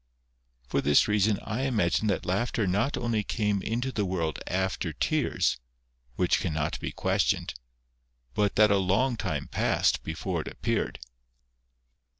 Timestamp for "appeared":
10.47-10.97